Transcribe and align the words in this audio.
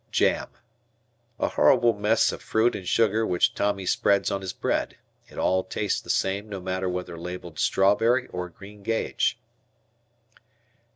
Jam. 0.09 0.49
A 1.39 1.49
horrible 1.49 1.93
mess 1.93 2.31
of 2.31 2.41
fruit 2.41 2.75
and 2.75 2.87
sugar 2.87 3.23
which 3.23 3.53
Tommy 3.53 3.85
spreads 3.85 4.31
on 4.31 4.41
his 4.41 4.51
bread. 4.51 4.97
It 5.27 5.37
all 5.37 5.63
tastes 5.63 6.01
the 6.01 6.09
same 6.09 6.49
no 6.49 6.59
matter 6.59 6.89
whether 6.89 7.19
labelled 7.19 7.59
"Strawberry" 7.59 8.25
or 8.29 8.49
"Green 8.49 8.81
Gage." 8.81 9.39